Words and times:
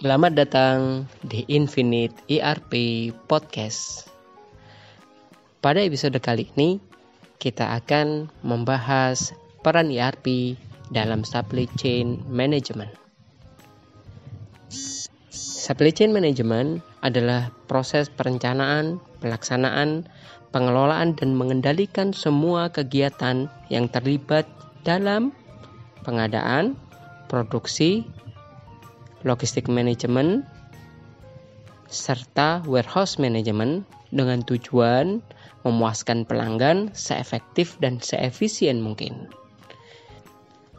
Selamat 0.00 0.32
datang 0.32 1.04
di 1.20 1.44
Infinite 1.52 2.24
ERP 2.24 2.72
Podcast. 3.28 4.08
Pada 5.60 5.84
episode 5.84 6.16
kali 6.24 6.48
ini, 6.56 6.80
kita 7.36 7.76
akan 7.76 8.32
membahas 8.40 9.36
peran 9.60 9.92
ERP 9.92 10.56
dalam 10.88 11.20
supply 11.20 11.68
chain 11.76 12.16
management. 12.32 12.88
Supply 15.36 15.92
chain 15.92 16.16
management 16.16 16.80
adalah 17.04 17.52
proses 17.68 18.08
perencanaan, 18.08 19.04
pelaksanaan, 19.20 20.08
pengelolaan, 20.48 21.12
dan 21.12 21.36
mengendalikan 21.36 22.16
semua 22.16 22.72
kegiatan 22.72 23.52
yang 23.68 23.84
terlibat 23.92 24.48
dalam 24.80 25.36
pengadaan, 26.08 26.72
produksi, 27.28 28.08
logistik 29.26 29.68
manajemen, 29.68 30.46
serta 31.90 32.62
warehouse 32.64 33.18
management 33.18 33.84
dengan 34.14 34.46
tujuan 34.46 35.20
memuaskan 35.66 36.24
pelanggan 36.24 36.94
seefektif 36.96 37.76
dan 37.82 38.00
seefisien 38.00 38.80
mungkin. 38.80 39.28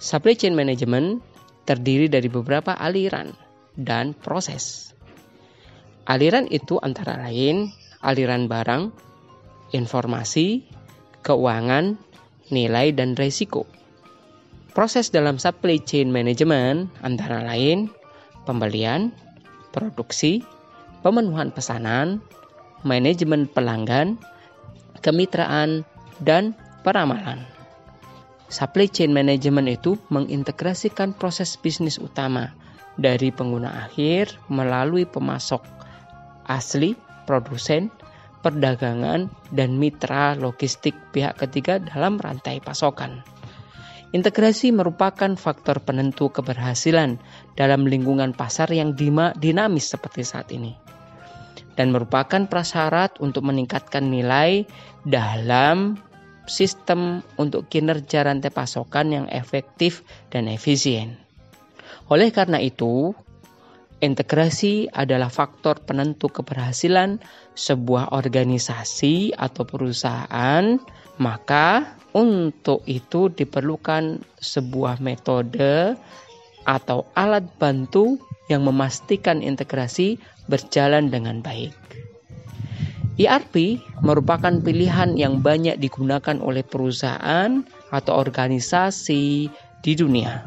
Supply 0.00 0.32
chain 0.32 0.56
management 0.56 1.20
terdiri 1.68 2.08
dari 2.08 2.32
beberapa 2.32 2.72
aliran 2.72 3.36
dan 3.76 4.16
proses. 4.16 4.96
Aliran 6.08 6.48
itu 6.48 6.80
antara 6.80 7.20
lain 7.20 7.68
aliran 8.00 8.48
barang, 8.48 8.90
informasi, 9.76 10.64
keuangan, 11.20 12.00
nilai, 12.48 12.96
dan 12.96 13.14
risiko. 13.14 13.68
Proses 14.72 15.12
dalam 15.12 15.36
supply 15.36 15.82
chain 15.84 16.08
management 16.08 16.88
antara 17.04 17.44
lain 17.44 17.92
pembelian, 18.50 19.14
produksi, 19.70 20.42
pemenuhan 21.06 21.54
pesanan, 21.54 22.18
manajemen 22.82 23.46
pelanggan, 23.46 24.18
kemitraan, 25.06 25.86
dan 26.18 26.58
peramalan. 26.82 27.46
Supply 28.50 28.90
chain 28.90 29.14
management 29.14 29.70
itu 29.70 29.94
mengintegrasikan 30.10 31.14
proses 31.14 31.54
bisnis 31.54 32.02
utama 32.02 32.50
dari 32.98 33.30
pengguna 33.30 33.86
akhir 33.86 34.34
melalui 34.50 35.06
pemasok 35.06 35.62
asli, 36.50 36.98
produsen, 37.30 37.94
perdagangan, 38.42 39.30
dan 39.54 39.78
mitra 39.78 40.34
logistik 40.34 40.98
pihak 41.14 41.38
ketiga 41.38 41.78
dalam 41.78 42.18
rantai 42.18 42.58
pasokan. 42.58 43.22
Integrasi 44.10 44.74
merupakan 44.74 45.30
faktor 45.38 45.86
penentu 45.86 46.34
keberhasilan 46.34 47.22
dalam 47.54 47.86
lingkungan 47.86 48.34
pasar 48.34 48.66
yang 48.74 48.98
dinamis 49.38 49.86
seperti 49.86 50.26
saat 50.26 50.50
ini 50.50 50.90
dan 51.80 51.96
merupakan 51.96 52.44
prasyarat 52.44 53.16
untuk 53.24 53.46
meningkatkan 53.46 54.10
nilai 54.10 54.68
dalam 55.06 55.96
sistem 56.44 57.22
untuk 57.38 57.70
kinerja 57.72 58.26
rantai 58.26 58.52
pasokan 58.52 59.14
yang 59.14 59.26
efektif 59.30 60.02
dan 60.28 60.50
efisien. 60.50 61.16
Oleh 62.10 62.34
karena 62.34 62.58
itu, 62.58 63.14
integrasi 64.02 64.90
adalah 64.90 65.30
faktor 65.30 65.80
penentu 65.80 66.28
keberhasilan 66.28 67.22
sebuah 67.54 68.10
organisasi 68.12 69.38
atau 69.38 69.62
perusahaan, 69.62 70.76
maka 71.20 71.94
untuk 72.16 72.82
itu 72.88 73.28
diperlukan 73.30 74.24
sebuah 74.40 74.98
metode 75.04 75.94
atau 76.64 77.06
alat 77.12 77.44
bantu 77.60 78.18
yang 78.48 78.66
memastikan 78.66 79.44
integrasi 79.44 80.18
berjalan 80.50 81.12
dengan 81.12 81.44
baik. 81.44 81.76
ERP 83.20 83.84
merupakan 84.00 84.50
pilihan 84.64 85.12
yang 85.14 85.44
banyak 85.44 85.76
digunakan 85.76 86.40
oleh 86.40 86.64
perusahaan 86.64 87.60
atau 87.92 88.12
organisasi 88.16 89.52
di 89.84 89.92
dunia. 89.92 90.40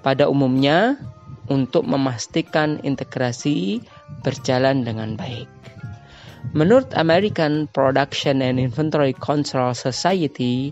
Pada 0.00 0.24
umumnya, 0.32 0.96
untuk 1.46 1.86
memastikan 1.86 2.82
integrasi 2.82 3.82
berjalan 4.26 4.82
dengan 4.82 5.14
baik. 5.14 5.55
Menurut 6.54 6.94
American 6.94 7.66
Production 7.66 8.44
and 8.44 8.62
Inventory 8.62 9.16
Control 9.16 9.74
Society, 9.74 10.70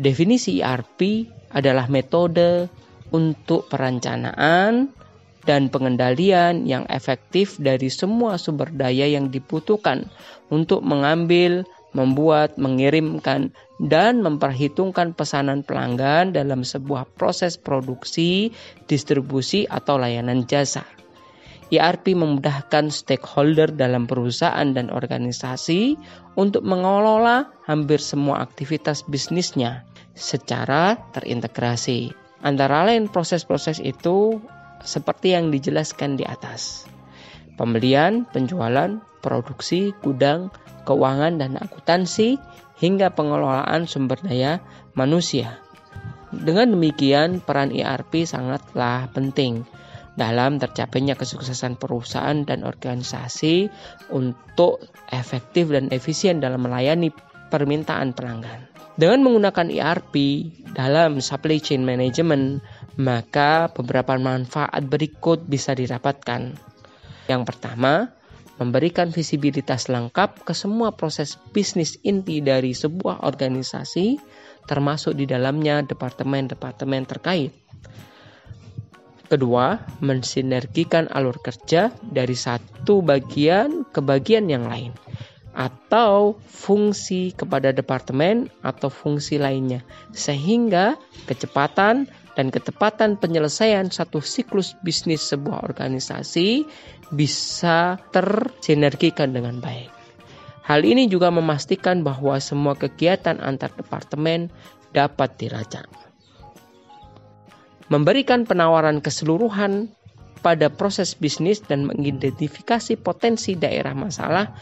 definisi 0.00 0.58
ERP 0.58 1.30
adalah 1.54 1.86
metode 1.86 2.66
untuk 3.14 3.70
perencanaan 3.70 4.90
dan 5.44 5.68
pengendalian 5.68 6.64
yang 6.64 6.88
efektif 6.88 7.60
dari 7.60 7.92
semua 7.92 8.40
sumber 8.40 8.72
daya 8.72 9.06
yang 9.06 9.30
dibutuhkan 9.30 10.08
untuk 10.50 10.80
mengambil, 10.82 11.62
membuat, 11.94 12.58
mengirimkan, 12.58 13.54
dan 13.78 14.24
memperhitungkan 14.24 15.14
pesanan 15.14 15.62
pelanggan 15.62 16.34
dalam 16.34 16.66
sebuah 16.66 17.06
proses 17.14 17.54
produksi, 17.54 18.50
distribusi, 18.90 19.68
atau 19.68 20.00
layanan 20.00 20.48
jasa. 20.48 20.82
ERP 21.72 22.12
memudahkan 22.12 22.92
stakeholder 22.92 23.72
dalam 23.72 24.04
perusahaan 24.04 24.68
dan 24.76 24.92
organisasi 24.92 25.96
untuk 26.36 26.60
mengelola 26.60 27.48
hampir 27.64 28.02
semua 28.04 28.44
aktivitas 28.44 29.06
bisnisnya 29.08 29.88
secara 30.12 31.00
terintegrasi. 31.16 32.12
Antara 32.44 32.84
lain 32.84 33.08
proses-proses 33.08 33.80
itu 33.80 34.44
seperti 34.84 35.32
yang 35.32 35.48
dijelaskan 35.48 36.20
di 36.20 36.28
atas. 36.28 36.84
Pembelian, 37.56 38.28
penjualan, 38.28 39.00
produksi, 39.24 39.96
gudang, 40.04 40.52
keuangan 40.84 41.40
dan 41.40 41.56
akuntansi 41.56 42.36
hingga 42.76 43.08
pengelolaan 43.16 43.88
sumber 43.88 44.20
daya 44.20 44.60
manusia. 44.92 45.64
Dengan 46.34 46.76
demikian, 46.76 47.40
peran 47.40 47.72
ERP 47.72 48.26
sangatlah 48.26 49.08
penting 49.14 49.64
dalam 50.14 50.62
tercapainya 50.62 51.18
kesuksesan 51.18 51.74
perusahaan 51.78 52.46
dan 52.46 52.62
organisasi 52.62 53.68
untuk 54.14 54.82
efektif 55.10 55.70
dan 55.70 55.90
efisien 55.90 56.38
dalam 56.38 56.62
melayani 56.62 57.10
permintaan 57.50 58.14
pelanggan. 58.14 58.70
Dengan 58.94 59.26
menggunakan 59.26 59.74
ERP 59.74 60.14
dalam 60.70 61.18
supply 61.18 61.58
chain 61.58 61.82
management, 61.82 62.62
maka 62.94 63.66
beberapa 63.74 64.14
manfaat 64.14 64.86
berikut 64.86 65.42
bisa 65.42 65.74
didapatkan. 65.74 66.54
Yang 67.26 67.42
pertama, 67.42 68.14
memberikan 68.62 69.10
visibilitas 69.10 69.90
lengkap 69.90 70.46
ke 70.46 70.54
semua 70.54 70.94
proses 70.94 71.34
bisnis 71.50 71.98
inti 72.06 72.38
dari 72.38 72.70
sebuah 72.70 73.26
organisasi, 73.26 74.22
termasuk 74.70 75.18
di 75.18 75.26
dalamnya 75.26 75.82
departemen-departemen 75.82 77.02
terkait. 77.10 77.50
Kedua, 79.24 79.80
mensinergikan 80.04 81.08
alur 81.08 81.40
kerja 81.40 81.88
dari 82.04 82.36
satu 82.36 83.00
bagian 83.00 83.88
ke 83.88 84.04
bagian 84.04 84.52
yang 84.52 84.68
lain 84.68 84.92
atau 85.54 86.34
fungsi 86.44 87.30
kepada 87.30 87.70
departemen 87.70 88.50
atau 88.60 88.90
fungsi 88.90 89.38
lainnya 89.38 89.86
sehingga 90.10 90.98
kecepatan 91.30 92.10
dan 92.34 92.46
ketepatan 92.50 93.14
penyelesaian 93.14 93.88
satu 93.88 94.18
siklus 94.18 94.74
bisnis 94.82 95.22
sebuah 95.30 95.62
organisasi 95.62 96.66
bisa 97.14 98.02
tersinergikan 98.10 99.30
dengan 99.30 99.62
baik. 99.62 99.94
Hal 100.66 100.82
ini 100.82 101.06
juga 101.06 101.30
memastikan 101.30 102.02
bahwa 102.02 102.34
semua 102.42 102.74
kegiatan 102.74 103.38
antar 103.38 103.70
departemen 103.78 104.50
dapat 104.90 105.38
dilacak 105.38 105.86
memberikan 107.92 108.48
penawaran 108.48 109.04
keseluruhan 109.04 109.92
pada 110.44 110.68
proses 110.68 111.16
bisnis 111.16 111.64
dan 111.64 111.88
mengidentifikasi 111.88 113.00
potensi 113.00 113.56
daerah 113.56 113.96
masalah 113.96 114.52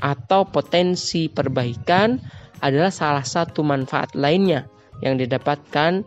atau 0.00 0.48
potensi 0.48 1.28
perbaikan 1.28 2.20
adalah 2.60 2.92
salah 2.92 3.24
satu 3.24 3.64
manfaat 3.64 4.12
lainnya 4.12 4.68
yang 5.00 5.16
didapatkan 5.16 6.04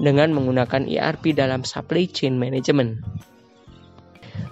dengan 0.00 0.28
menggunakan 0.36 0.84
ERP 0.84 1.32
dalam 1.36 1.64
supply 1.64 2.08
chain 2.08 2.36
management. 2.36 3.00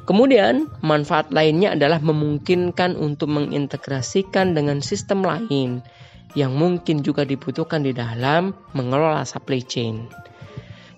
Kemudian, 0.02 0.66
manfaat 0.82 1.30
lainnya 1.30 1.78
adalah 1.78 2.02
memungkinkan 2.02 2.98
untuk 2.98 3.30
mengintegrasikan 3.30 4.50
dengan 4.56 4.82
sistem 4.82 5.22
lain 5.22 5.84
yang 6.34 6.56
mungkin 6.56 7.04
juga 7.06 7.22
dibutuhkan 7.22 7.84
di 7.86 7.94
dalam 7.94 8.56
mengelola 8.74 9.22
supply 9.22 9.62
chain. 9.62 10.10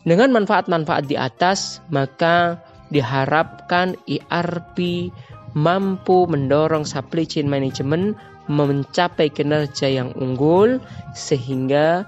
Dengan 0.04 0.36
manfaat-manfaat 0.36 1.08
di 1.08 1.16
atas, 1.16 1.80
maka 1.88 2.60
diharapkan 2.92 3.96
ERP 4.04 5.08
mampu 5.56 6.28
mendorong 6.28 6.84
supply 6.84 7.24
chain 7.24 7.48
management 7.48 8.20
mencapai 8.44 9.32
kinerja 9.32 9.88
yang 9.88 10.12
unggul 10.20 10.76
sehingga 11.16 12.04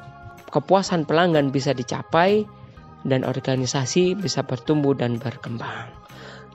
kepuasan 0.53 1.09
pelanggan 1.09 1.49
bisa 1.49 1.73
dicapai 1.73 2.45
dan 3.09 3.25
organisasi 3.25 4.19
bisa 4.19 4.45
bertumbuh 4.45 4.93
dan 4.93 5.17
berkembang. 5.17 5.89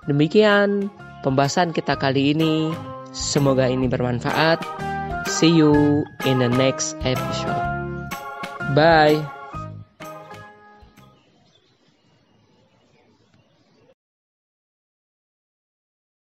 Demikian 0.06 0.94
pembahasan 1.26 1.74
kita 1.74 1.98
kali 1.98 2.38
ini. 2.38 2.70
Semoga 3.12 3.68
ini 3.68 3.90
bermanfaat. 3.90 4.62
See 5.28 5.52
you 5.52 6.04
in 6.26 6.40
the 6.40 6.50
next 6.52 6.98
episode. 7.04 7.66
Bye. 8.78 9.41